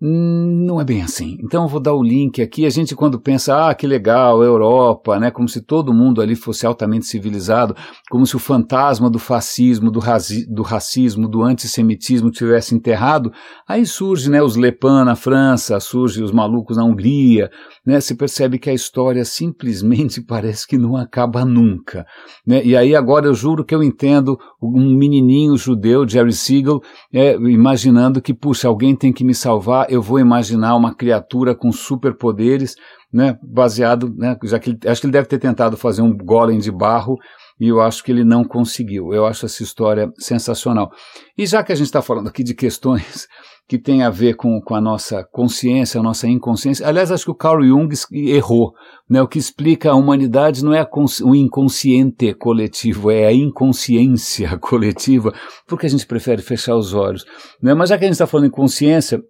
[0.00, 1.36] não é bem assim.
[1.42, 2.64] Então eu vou dar o link aqui.
[2.64, 6.66] A gente quando pensa, ah, que legal, Europa, né, como se todo mundo ali fosse
[6.66, 7.74] altamente civilizado,
[8.10, 10.00] como se o fantasma do fascismo, do,
[10.48, 13.32] do racismo, do antissemitismo tivesse enterrado,
[13.66, 17.50] aí surge, né, os Le Pen na França, surge os malucos na Hungria,
[17.84, 22.06] né, se percebe que a história simplesmente parece que não acaba nunca,
[22.46, 26.80] né, e aí agora eu juro que eu entendo um menininho judeu, Jerry Siegel,
[27.12, 31.72] é, imaginando que, puxa, alguém tem que me salvar, eu vou imaginar uma criatura com
[31.72, 32.76] superpoderes,
[33.12, 36.58] né, baseado, né, já que ele, acho que ele deve ter tentado fazer um golem
[36.58, 37.16] de barro
[37.60, 39.12] e eu acho que ele não conseguiu.
[39.12, 40.90] Eu acho essa história sensacional.
[41.36, 43.26] E já que a gente está falando aqui de questões
[43.66, 47.30] que têm a ver com, com a nossa consciência, a nossa inconsciência, aliás, acho que
[47.30, 48.72] o Carl Jung errou.
[49.10, 49.20] Né?
[49.20, 50.88] O que explica a humanidade não é
[51.22, 55.34] o inconsciente coletivo, é a inconsciência coletiva,
[55.66, 57.24] porque a gente prefere fechar os olhos.
[57.60, 57.74] Né?
[57.74, 59.20] Mas já que a gente está falando em consciência,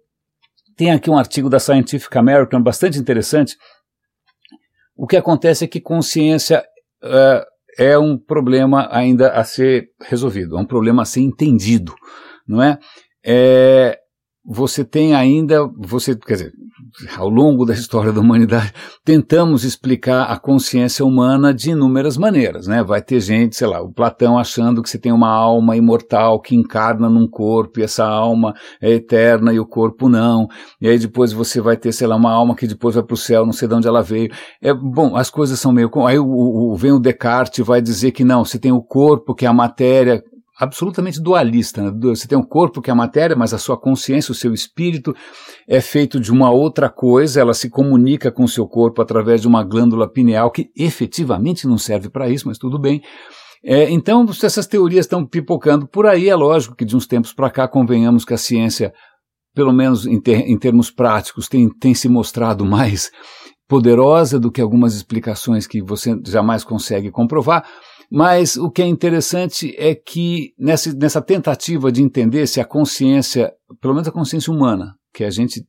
[0.79, 3.57] tem aqui um artigo da Scientific American bastante interessante.
[4.95, 6.63] O que acontece é que consciência
[7.03, 7.43] uh,
[7.77, 11.93] é um problema ainda a ser resolvido, é um problema a ser entendido,
[12.47, 12.79] não é?
[13.25, 13.99] é
[14.45, 16.53] você tem ainda, você, quer dizer,
[17.17, 18.73] ao longo da história da humanidade,
[19.03, 22.83] tentamos explicar a consciência humana de inúmeras maneiras, né?
[22.83, 26.55] Vai ter gente, sei lá, o Platão achando que você tem uma alma imortal que
[26.55, 30.47] encarna num corpo e essa alma é eterna e o corpo não.
[30.81, 33.17] E aí depois você vai ter, sei lá, uma alma que depois vai para o
[33.17, 34.31] céu, não sei de onde ela veio.
[34.61, 38.23] É bom, as coisas são meio, aí o, o, vem o Descartes vai dizer que
[38.23, 40.23] não, você tem o corpo que é a matéria
[40.59, 41.81] absolutamente dualista.
[41.81, 41.91] Né?
[42.01, 45.15] Você tem um corpo que é a matéria, mas a sua consciência, o seu espírito
[45.67, 49.47] é feito de uma outra coisa, ela se comunica com o seu corpo através de
[49.47, 53.01] uma glândula pineal que efetivamente não serve para isso, mas tudo bem.
[53.63, 56.29] É, então, essas teorias estão pipocando por aí.
[56.29, 58.93] É lógico que de uns tempos para cá convenhamos que a ciência,
[59.53, 63.09] pelo menos em, ter, em termos práticos, tem, tem se mostrado mais
[63.67, 67.63] poderosa do que algumas explicações que você jamais consegue comprovar,
[68.11, 73.53] mas o que é interessante é que nessa, nessa tentativa de entender se a consciência,
[73.79, 75.65] pelo menos a consciência humana, que a gente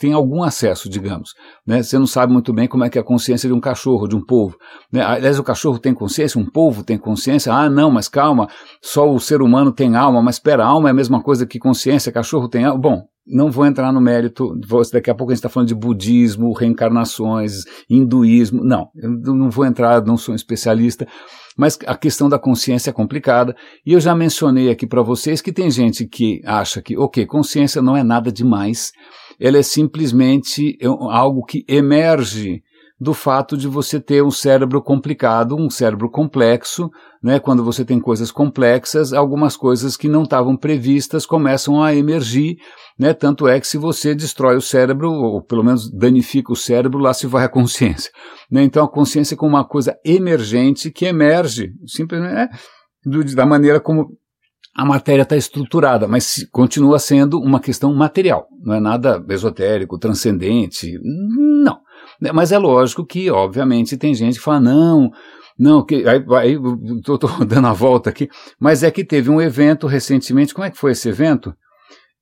[0.00, 1.34] tem algum acesso, digamos.
[1.66, 1.82] Né?
[1.82, 4.16] Você não sabe muito bem como é que é a consciência de um cachorro, de
[4.16, 4.56] um polvo.
[4.90, 5.02] Né?
[5.02, 7.52] Aliás, o cachorro tem consciência, um polvo tem consciência.
[7.52, 8.48] Ah, não, mas calma,
[8.80, 10.22] só o ser humano tem alma.
[10.22, 12.80] Mas espera, alma é a mesma coisa que consciência, cachorro tem alma.
[12.80, 14.58] Bom, não vou entrar no mérito,
[14.92, 19.64] daqui a pouco a gente está falando de budismo, reencarnações, hinduísmo, não, eu não vou
[19.64, 21.06] entrar, não sou um especialista,
[21.56, 23.54] mas a questão da consciência é complicada,
[23.84, 27.82] e eu já mencionei aqui para vocês que tem gente que acha que, ok, consciência
[27.82, 28.92] não é nada demais,
[29.38, 32.62] ela é simplesmente algo que emerge
[33.00, 36.90] do fato de você ter um cérebro complicado, um cérebro complexo,
[37.22, 37.40] né?
[37.40, 42.58] Quando você tem coisas complexas, algumas coisas que não estavam previstas começam a emergir,
[42.98, 43.14] né?
[43.14, 47.14] Tanto é que se você destrói o cérebro, ou pelo menos danifica o cérebro, lá
[47.14, 48.10] se vai a consciência,
[48.52, 48.62] né?
[48.62, 54.08] Então a consciência é como uma coisa emergente que emerge, simplesmente é, da maneira como
[54.76, 60.92] a matéria está estruturada, mas continua sendo uma questão material, não é nada esotérico, transcendente,
[61.02, 61.78] não.
[62.20, 65.10] Né, mas é lógico que, obviamente, tem gente que fala, não,
[65.58, 66.58] não, que, aí, aí
[67.04, 68.28] tô, tô dando a volta aqui,
[68.58, 71.54] mas é que teve um evento recentemente, como é que foi esse evento?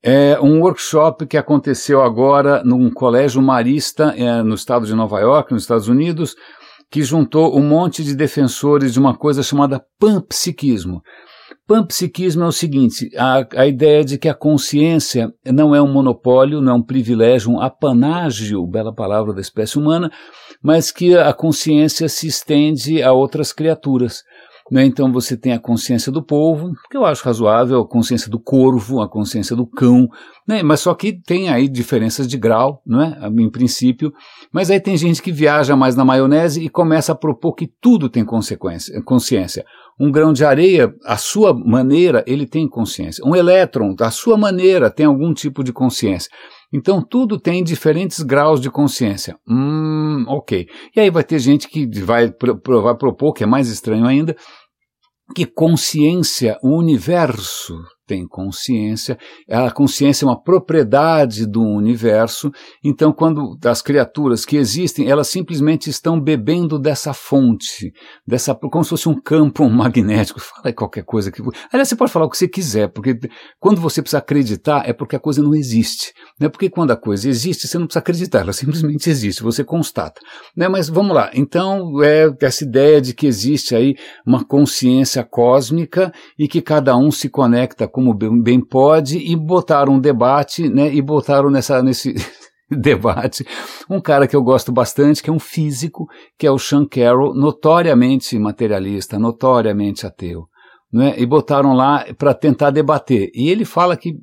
[0.02, 5.52] É um workshop que aconteceu agora num colégio marista é, no estado de Nova York,
[5.52, 6.36] nos Estados Unidos,
[6.90, 11.02] que juntou um monte de defensores de uma coisa chamada panpsiquismo.
[11.68, 16.62] Panpsiquismo é o seguinte: a, a ideia de que a consciência não é um monopólio,
[16.62, 20.10] não é um privilégio, um apanágio, bela palavra da espécie humana,
[20.62, 24.22] mas que a consciência se estende a outras criaturas.
[24.70, 24.84] Né?
[24.84, 29.00] Então você tem a consciência do povo, que eu acho razoável, a consciência do corvo,
[29.00, 30.08] a consciência do cão,
[30.46, 30.62] né?
[30.62, 33.18] mas só que tem aí diferenças de grau, não é?
[33.28, 34.12] em princípio.
[34.52, 38.08] Mas aí tem gente que viaja mais na maionese e começa a propor que tudo
[38.08, 39.64] tem consequência, consciência.
[40.00, 43.24] Um grão de areia, à sua maneira, ele tem consciência.
[43.26, 46.30] Um elétron, à sua maneira, tem algum tipo de consciência.
[46.72, 49.36] Então tudo tem diferentes graus de consciência.
[49.48, 50.68] Hum, ok.
[50.94, 52.30] E aí vai ter gente que vai,
[52.82, 54.36] vai propor, que é mais estranho ainda,
[55.34, 57.74] que consciência, o universo
[58.08, 62.50] tem consciência, a consciência é uma propriedade do universo,
[62.82, 67.92] então quando as criaturas que existem, elas simplesmente estão bebendo dessa fonte,
[68.26, 71.42] dessa como se fosse um campo magnético, fala qualquer coisa que...
[71.70, 73.18] Aliás, você pode falar o que você quiser, porque
[73.60, 76.48] quando você precisa acreditar é porque a coisa não existe, né?
[76.48, 80.18] porque quando a coisa existe, você não precisa acreditar, ela simplesmente existe, você constata.
[80.56, 80.66] Né?
[80.66, 83.94] Mas vamos lá, então é essa ideia de que existe aí
[84.26, 90.00] uma consciência cósmica e que cada um se conecta como bem pode, e botaram um
[90.00, 92.14] debate, né, e botaram nessa, nesse
[92.70, 93.44] debate
[93.90, 96.06] um cara que eu gosto bastante, que é um físico,
[96.38, 100.46] que é o Sean Carroll, notoriamente materialista, notoriamente ateu.
[100.92, 103.32] Né, e botaram lá para tentar debater.
[103.34, 104.14] E ele fala que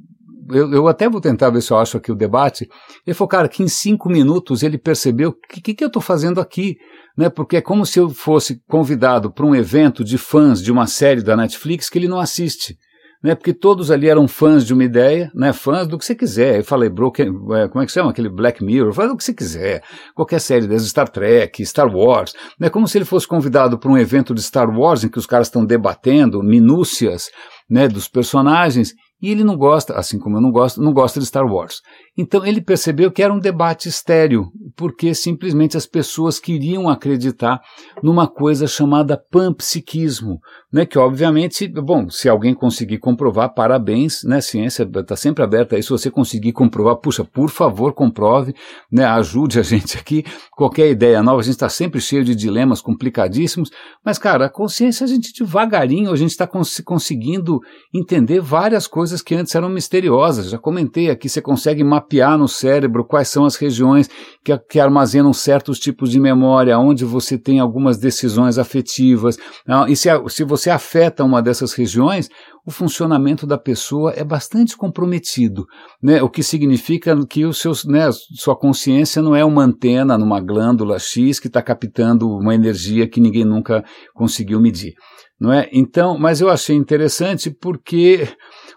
[0.50, 2.70] eu, eu, até vou tentar ver se eu acho aqui o debate.
[3.06, 6.02] Ele falou, cara, que em cinco minutos ele percebeu o que, que, que, eu estou
[6.02, 6.78] fazendo aqui.
[7.18, 7.30] Né?
[7.30, 11.22] Porque é como se eu fosse convidado para um evento de fãs de uma série
[11.22, 12.78] da Netflix que ele não assiste
[13.26, 13.34] né?
[13.34, 15.52] Porque todos ali eram fãs de uma ideia, né?
[15.52, 16.60] Fãs do que você quiser.
[16.60, 18.12] Eu falei, Broken, é, como é que chama?
[18.12, 19.82] Aquele Black Mirror, faz o que você quiser.
[20.14, 22.70] Qualquer série das Star Trek, Star Wars, né?
[22.70, 25.48] Como se ele fosse convidado para um evento de Star Wars em que os caras
[25.48, 27.32] estão debatendo minúcias,
[27.68, 31.26] né, dos personagens e ele não gosta, assim como eu não gosto, não gosta de
[31.26, 31.82] Star Wars.
[32.18, 37.62] Então ele percebeu que era um debate estéreo, porque simplesmente as pessoas queriam acreditar
[38.02, 40.40] numa coisa chamada panpsiquismo,
[40.72, 45.76] né, que obviamente, bom, se alguém conseguir comprovar, parabéns, né, a ciência está sempre aberta
[45.76, 48.54] aí, se você conseguir comprovar, puxa, por favor, comprove,
[48.90, 52.82] né, ajude a gente aqui, qualquer ideia nova, a gente está sempre cheio de dilemas
[52.82, 53.72] complicadíssimos,
[54.04, 57.60] mas cara, a consciência a gente devagarinho, a gente está cons conseguindo
[57.94, 62.48] entender várias coisas que antes eram misteriosas, já comentei aqui, você consegue mapear mapear no
[62.48, 64.08] cérebro quais são as regiões
[64.44, 69.38] que, que armazenam certos tipos de memória, onde você tem algumas decisões afetivas.
[69.68, 69.86] Né?
[69.90, 72.30] E se, se você afeta uma dessas regiões,
[72.66, 75.66] o funcionamento da pessoa é bastante comprometido,
[76.02, 76.22] né?
[76.22, 80.98] o que significa que o seus, né, sua consciência não é uma antena numa glândula
[81.00, 84.94] X que está captando uma energia que ninguém nunca conseguiu medir.
[85.38, 85.70] Não é?
[85.74, 88.26] Então, mas eu achei interessante porque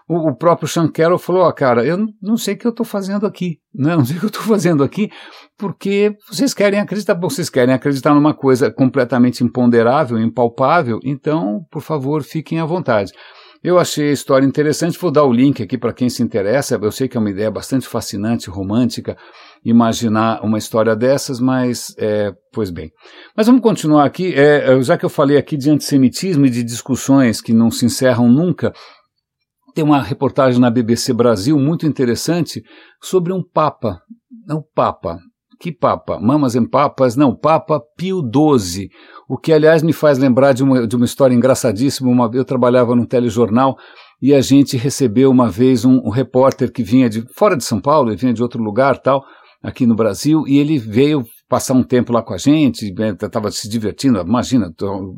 [0.09, 2.85] o, o próprio Sean Carroll falou, oh, cara, eu não sei o que eu estou
[2.85, 3.93] fazendo aqui, né?
[3.95, 5.11] não sei o que eu estou fazendo aqui,
[5.55, 12.23] porque vocês querem acreditar, vocês querem acreditar numa coisa completamente imponderável, impalpável, então, por favor,
[12.23, 13.11] fiquem à vontade.
[13.61, 16.79] Eu achei a história interessante, vou dar o link aqui para quem se interessa.
[16.81, 19.17] Eu sei que é uma ideia bastante fascinante, romântica,
[19.65, 22.89] imaginar uma história dessas, mas, é, pois bem.
[23.35, 24.33] Mas vamos continuar aqui.
[24.33, 28.29] É, já que eu falei aqui de antissemitismo e de discussões que não se encerram
[28.31, 28.71] nunca,
[29.73, 32.63] tem uma reportagem na BBC Brasil muito interessante
[33.01, 34.01] sobre um Papa.
[34.47, 35.19] Não, Papa.
[35.59, 36.19] Que Papa?
[36.19, 37.15] Mamas em Papas?
[37.15, 38.89] Não, Papa Pio XII.
[39.27, 42.09] O que, aliás, me faz lembrar de uma, de uma história engraçadíssima.
[42.09, 43.77] Uma, eu trabalhava num telejornal
[44.21, 47.79] e a gente recebeu uma vez um, um repórter que vinha de fora de São
[47.79, 49.23] Paulo, ele vinha de outro lugar tal,
[49.61, 53.51] aqui no Brasil, e ele veio passar um tempo lá com a gente, estava né,
[53.51, 54.71] se divertindo, imagina,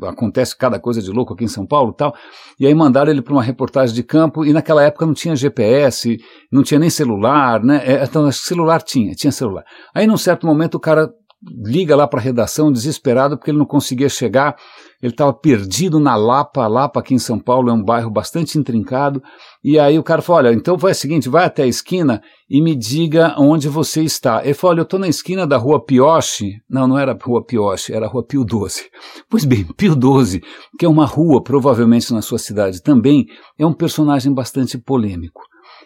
[0.08, 2.14] acontece cada coisa de louco aqui em São Paulo tal,
[2.58, 6.18] e aí mandaram ele para uma reportagem de campo, e naquela época não tinha GPS,
[6.50, 9.62] não tinha nem celular, né, é, então celular tinha, tinha celular.
[9.94, 11.12] Aí num certo momento o cara
[11.44, 14.56] liga lá para a redação desesperado porque ele não conseguia chegar,
[15.02, 18.56] ele estava perdido na Lapa, a Lapa aqui em São Paulo é um bairro bastante
[18.58, 19.22] intrincado,
[19.64, 22.60] e aí o cara falou, olha, então vai o seguinte, vai até a esquina e
[22.60, 24.44] me diga onde você está.
[24.44, 27.92] Ele falou, olha, eu estou na esquina da rua Pioche, não, não era rua Pioche,
[27.92, 28.90] era rua Pio 12.
[29.30, 30.42] Pois bem, Pio 12,
[30.78, 35.42] que é uma rua provavelmente na sua cidade também, é um personagem bastante polêmico.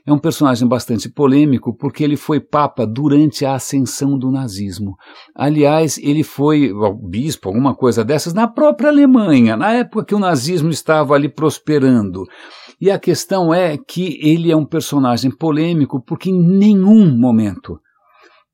[0.07, 4.95] É um personagem bastante polêmico porque ele foi papa durante a ascensão do nazismo.
[5.35, 6.73] Aliás, ele foi
[7.03, 12.25] bispo, alguma coisa dessas, na própria Alemanha, na época que o nazismo estava ali prosperando.
[12.81, 17.79] E a questão é que ele é um personagem polêmico porque em nenhum momento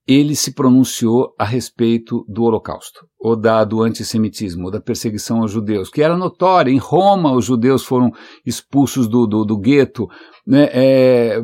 [0.07, 5.53] ele se pronunciou a respeito do Holocausto, ou da, do antissemitismo, ou da perseguição aos
[5.53, 6.73] judeus, que era notória.
[6.73, 8.11] Em Roma, os judeus foram
[8.45, 10.09] expulsos do, do, do gueto.
[10.45, 10.68] Né?
[10.73, 11.43] É,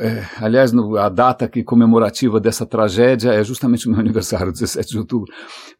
[0.00, 4.88] é, aliás, no, a data que comemorativa dessa tragédia é justamente o meu aniversário, 17
[4.88, 5.30] de outubro.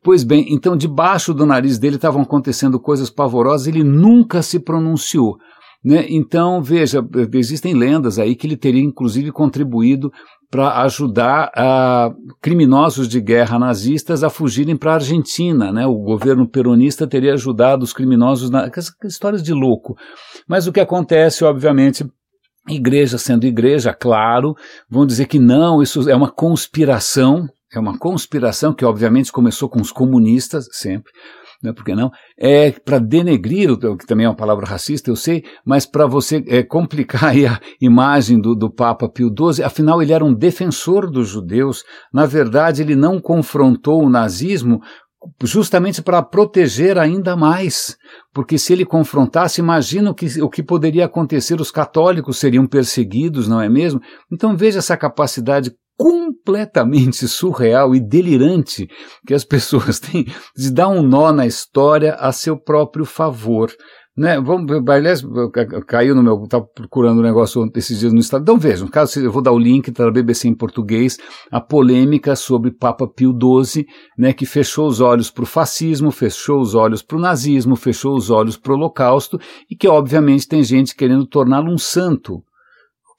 [0.03, 5.39] Pois bem, então, debaixo do nariz dele estavam acontecendo coisas pavorosas, ele nunca se pronunciou.
[5.85, 6.07] Né?
[6.09, 10.11] Então, veja, existem lendas aí que ele teria inclusive contribuído
[10.51, 12.11] para ajudar a
[12.41, 15.71] criminosos de guerra nazistas a fugirem para a Argentina.
[15.71, 15.87] Né?
[15.87, 18.71] O governo peronista teria ajudado os criminosos, na,
[19.05, 19.95] histórias de louco.
[20.49, 22.05] Mas o que acontece, obviamente,
[22.69, 24.55] igreja sendo igreja, claro,
[24.89, 29.81] vão dizer que não, isso é uma conspiração, é uma conspiração que obviamente começou com
[29.81, 31.13] os comunistas sempre,
[31.63, 32.11] né, por que não?
[32.39, 36.63] É para denegrir, que também é uma palavra racista, eu sei, mas para você é,
[36.63, 41.85] complicar a imagem do, do Papa Pio XII, afinal ele era um defensor dos judeus,
[42.13, 44.81] na verdade ele não confrontou o nazismo
[45.43, 47.97] justamente para proteger ainda mais,
[48.33, 53.49] porque se ele confrontasse, imagina o que, o que poderia acontecer, os católicos seriam perseguidos,
[53.49, 54.01] não é mesmo?
[54.33, 55.73] Então veja essa capacidade
[56.49, 58.89] completamente surreal e delirante
[59.27, 60.25] que as pessoas têm
[60.57, 63.71] de dar um nó na história a seu próprio favor.
[64.17, 64.41] Né?
[64.41, 65.23] Vamos, aliás,
[65.87, 66.43] caiu no meu.
[66.43, 68.43] Estava procurando um negócio esses dias no estado.
[68.43, 71.19] Então vejam, caso eu vou dar o link para a BBC em português,
[71.53, 73.87] a polêmica sobre Papa Pio XII,
[74.17, 78.17] né, que fechou os olhos para o fascismo, fechou os olhos para o nazismo, fechou
[78.17, 79.39] os olhos para o Holocausto
[79.71, 82.43] e que, obviamente, tem gente querendo torná-lo um santo.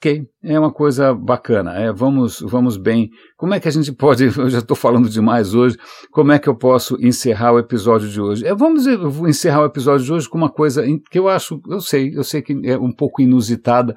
[0.02, 1.74] Ok, é uma coisa bacana.
[1.74, 3.10] É, vamos, vamos bem.
[3.36, 4.24] Como é que a gente pode?
[4.34, 5.76] Eu já estou falando demais hoje.
[6.10, 8.46] Como é que eu posso encerrar o episódio de hoje?
[8.46, 8.86] É, vamos
[9.28, 12.40] encerrar o episódio de hoje com uma coisa que eu acho, eu sei, eu sei
[12.40, 13.94] que é um pouco inusitada,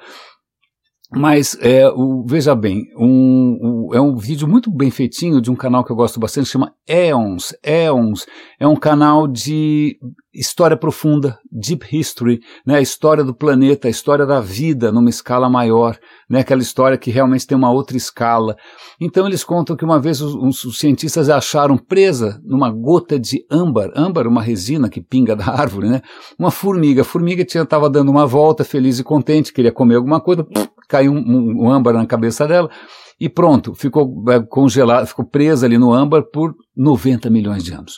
[1.16, 5.84] mas é, o, veja bem, um, é um vídeo muito bem feitinho de um canal
[5.84, 7.54] que eu gosto bastante, chama Eons.
[7.64, 8.26] Eons
[8.60, 9.98] é um canal de
[10.34, 15.48] história profunda, deep history, né, a história do planeta, a história da vida numa escala
[15.48, 15.98] maior,
[16.28, 18.56] né, aquela história que realmente tem uma outra escala.
[19.00, 23.92] Então eles contam que uma vez os, os cientistas acharam presa numa gota de âmbar,
[23.96, 26.02] âmbar, uma resina que pinga da árvore, né,
[26.40, 27.02] uma formiga.
[27.02, 30.46] A formiga estava dando uma volta, feliz e contente, queria comer alguma coisa,
[30.94, 32.70] caiu um, um, âmbar na cabeça dela
[33.20, 37.98] e pronto, ficou é, congelada, ficou presa ali no âmbar por 90 milhões de anos.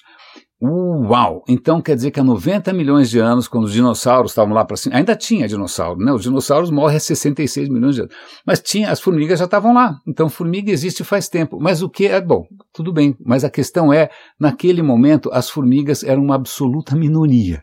[0.61, 1.43] Uau!
[1.49, 4.77] Então quer dizer que há 90 milhões de anos, quando os dinossauros estavam lá para
[4.77, 6.13] cima, ainda tinha dinossauro, né?
[6.13, 8.15] Os dinossauros morrem há 66 milhões de anos.
[8.47, 9.97] Mas tinha, as formigas já estavam lá.
[10.07, 11.59] Então formiga existe faz tempo.
[11.59, 12.45] Mas o que é bom?
[12.73, 13.17] Tudo bem.
[13.25, 17.61] Mas a questão é, naquele momento, as formigas eram uma absoluta minoria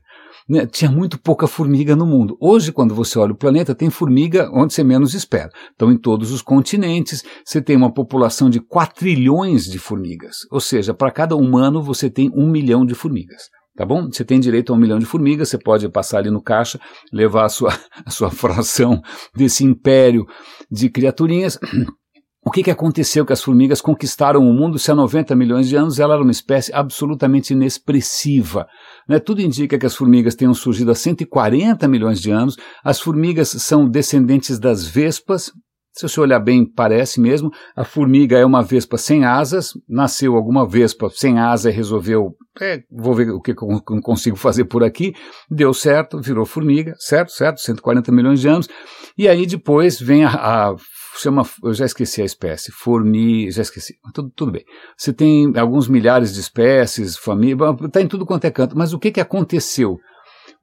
[0.49, 2.36] né, tinha muito pouca formiga no mundo.
[2.40, 5.51] Hoje, quando você olha o planeta, tem formiga onde você menos espera.
[5.74, 10.38] Então, em todos os continentes, você tem uma população de 4 trilhões de formigas.
[10.51, 13.43] Ou seja, para cada humano, você tem um milhão de formigas.
[13.74, 14.11] Tá bom?
[14.11, 16.78] Você tem direito a um milhão de formigas, você pode passar ali no caixa,
[17.11, 17.70] levar a sua,
[18.05, 19.01] a sua fração
[19.34, 20.26] desse império
[20.70, 21.59] de criaturinhas.
[22.45, 25.76] O que, que aconteceu que as formigas conquistaram o mundo se há 90 milhões de
[25.76, 28.66] anos ela era uma espécie absolutamente inexpressiva?
[29.09, 29.20] Né?
[29.20, 32.57] Tudo indica que as formigas tenham surgido há 140 milhões de anos.
[32.82, 35.53] As formigas são descendentes das vespas.
[35.95, 37.49] Se você olhar bem, parece mesmo.
[37.76, 39.72] A formiga é uma vespa sem asas.
[39.88, 43.57] Nasceu alguma vespa sem asa e resolveu, é, vou ver o que eu
[44.03, 45.12] consigo fazer por aqui.
[45.49, 48.68] Deu certo, virou formiga, certo, certo, 140 milhões de anos.
[49.16, 50.76] E aí depois vem a, a
[51.21, 54.65] chama, eu já esqueci a espécie, formiga, já esqueci, tudo, tudo bem.
[54.97, 58.99] Você tem alguns milhares de espécies, família, está em tudo quanto é canto, mas o
[58.99, 59.99] que, que aconteceu?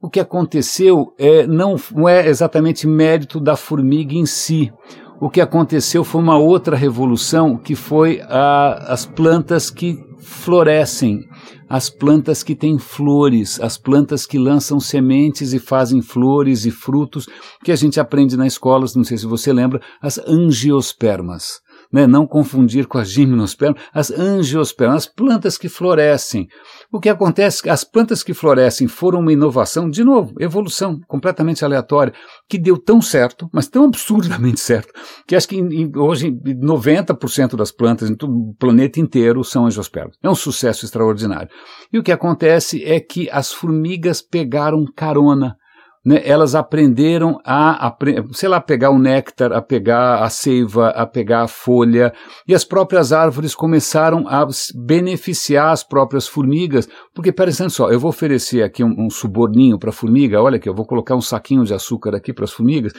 [0.00, 4.72] o que aconteceu é, não, não é exatamente mérito da formiga em si.
[5.20, 11.28] O que aconteceu foi uma outra revolução, que foi a, as plantas que florescem,
[11.68, 17.26] as plantas que têm flores, as plantas que lançam sementes e fazem flores e frutos,
[17.64, 21.60] que a gente aprende na escola, não sei se você lembra, as angiospermas
[21.92, 26.48] né, não confundir com as gimnospermas, as angiospermas, as plantas que florescem.
[26.92, 32.12] O que acontece as plantas que florescem foram uma inovação, de novo, evolução completamente aleatória,
[32.48, 34.92] que deu tão certo, mas tão absurdamente certo,
[35.26, 40.16] que acho que em, hoje 90% das plantas em todo o planeta inteiro são angiospermas.
[40.22, 41.50] É um sucesso extraordinário.
[41.92, 45.56] E o que acontece é que as formigas pegaram carona
[46.04, 47.94] né, elas aprenderam a,
[48.32, 52.12] sei lá, pegar o néctar, a pegar a seiva, a pegar a folha,
[52.48, 58.08] e as próprias árvores começaram a beneficiar as próprias formigas, porque parecendo só, eu vou
[58.08, 61.64] oferecer aqui um, um suborninho para a formiga, olha aqui, eu vou colocar um saquinho
[61.64, 62.92] de açúcar aqui para as formigas,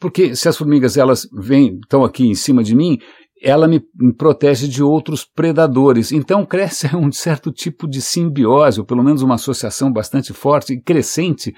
[0.00, 2.98] porque se as formigas elas vêm, estão aqui em cima de mim,
[3.46, 3.80] ela me,
[4.18, 6.10] protege de outros predadores.
[6.10, 10.80] Então cresce um certo tipo de simbiose, ou pelo menos uma associação bastante forte e
[10.80, 11.54] crescente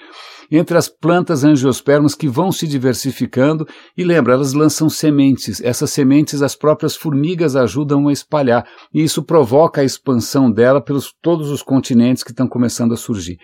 [0.50, 3.66] entre as plantas angiospermas que vão se diversificando
[3.96, 5.62] e lembra, elas lançam sementes.
[5.62, 11.10] Essas sementes as próprias formigas ajudam a espalhar e isso provoca a expansão dela pelos
[11.22, 13.38] todos os continentes que estão começando a surgir.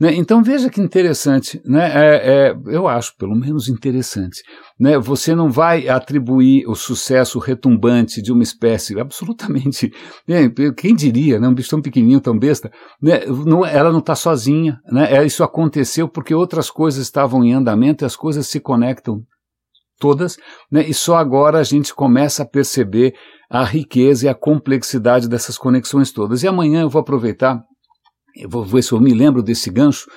[0.00, 0.14] Né?
[0.14, 1.90] Então veja que interessante, né?
[1.92, 4.42] É, é, eu acho pelo menos interessante.
[4.78, 4.96] Né?
[4.98, 9.92] Você não vai atribuir o sucesso retumbante de uma espécie absolutamente.
[10.26, 10.48] Né?
[10.76, 11.48] Quem diria, né?
[11.48, 12.70] um bicho tão pequenininho, tão besta,
[13.02, 13.26] né?
[13.26, 14.78] não, ela não está sozinha.
[14.90, 15.14] Né?
[15.14, 19.22] É, isso aconteceu porque outras coisas estavam em andamento e as coisas se conectam
[19.98, 20.36] todas,
[20.70, 20.86] né?
[20.86, 23.14] e só agora a gente começa a perceber
[23.50, 26.44] a riqueza e a complexidade dessas conexões todas.
[26.44, 27.64] E amanhã eu vou aproveitar
[28.38, 30.08] eu vou ver se eu me lembro desse gancho,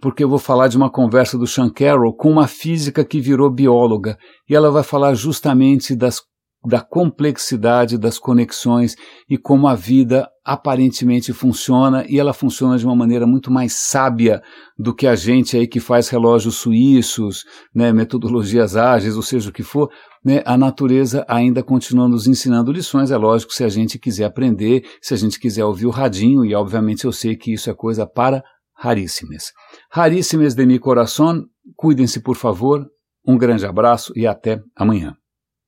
[0.00, 3.50] porque eu vou falar de uma conversa do Sean Carroll com uma física que virou
[3.50, 4.18] bióloga,
[4.48, 6.20] e ela vai falar justamente das,
[6.64, 8.96] da complexidade das conexões
[9.28, 14.42] e como a vida aparentemente funciona, e ela funciona de uma maneira muito mais sábia
[14.78, 19.52] do que a gente aí que faz relógios suíços, né, metodologias ágeis, ou seja o
[19.52, 19.90] que for,
[20.28, 24.84] né, a natureza ainda continua nos ensinando lições, é lógico, se a gente quiser aprender,
[25.00, 28.06] se a gente quiser ouvir o radinho, e obviamente eu sei que isso é coisa
[28.06, 28.44] para
[28.76, 29.52] raríssimas.
[29.90, 32.86] Raríssimas de meu coração, cuidem-se por favor,
[33.26, 35.16] um grande abraço e até amanhã.